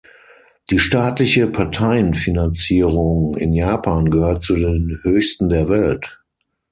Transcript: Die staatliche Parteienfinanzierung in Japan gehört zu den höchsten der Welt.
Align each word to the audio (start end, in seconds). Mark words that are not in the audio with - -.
Die 0.71 0.79
staatliche 0.79 1.45
Parteienfinanzierung 1.45 3.37
in 3.37 3.53
Japan 3.53 4.09
gehört 4.09 4.41
zu 4.41 4.55
den 4.55 4.99
höchsten 5.03 5.47
der 5.47 5.69
Welt. 5.69 6.19